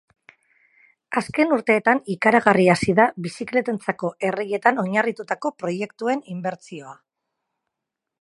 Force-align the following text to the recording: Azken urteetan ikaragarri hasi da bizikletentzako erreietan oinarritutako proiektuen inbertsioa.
Azken 1.19 1.51
urteetan 1.57 1.99
ikaragarri 2.13 2.65
hasi 2.75 2.95
da 2.99 3.05
bizikletentzako 3.25 4.11
erreietan 4.31 4.81
oinarritutako 4.85 5.53
proiektuen 5.63 6.25
inbertsioa. 6.37 6.97